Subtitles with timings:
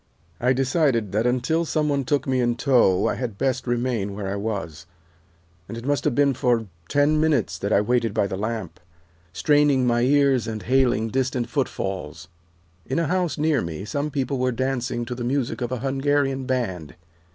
[0.39, 4.27] "I decided that until some one took me in tow I had best remain where
[4.27, 4.87] I was,
[5.67, 8.79] and it must have been for ten minutes that I waited by the lamp,
[9.31, 12.29] straining my ears and hailing distant footfalls.
[12.83, 16.47] In a house near me some people were dancing to the music of a Hungarian
[16.47, 16.95] band.